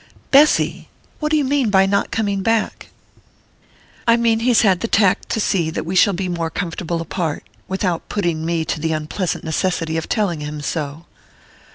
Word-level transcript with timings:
"Bessy! 0.31 0.89
What 1.19 1.29
do 1.29 1.37
you 1.37 1.43
mean 1.43 1.69
by 1.69 1.85
not 1.85 2.09
coming 2.09 2.41
back?" 2.41 2.87
"I 4.07 4.17
mean 4.17 4.39
he's 4.39 4.63
had 4.63 4.79
the 4.79 4.87
tact 4.87 5.29
to 5.29 5.39
see 5.39 5.69
that 5.69 5.83
we 5.85 5.95
shall 5.95 6.13
be 6.15 6.27
more 6.27 6.49
comfortable 6.49 7.01
apart 7.01 7.43
without 7.67 8.09
putting 8.09 8.43
me 8.43 8.65
to 8.65 8.79
the 8.79 8.93
unpleasant 8.93 9.43
necessity 9.43 9.97
of 9.97 10.09
telling 10.09 10.39
him 10.39 10.59
so." 10.61 11.05